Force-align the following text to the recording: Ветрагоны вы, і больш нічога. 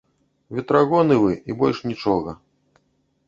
Ветрагоны 0.59 1.15
вы, 1.25 1.31
і 1.53 1.57
больш 1.59 1.77
нічога. 1.91 2.31